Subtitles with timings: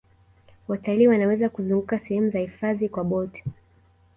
[0.67, 3.43] watalii Wanaweza kuzunguka sehemu za hifadhi kwa boti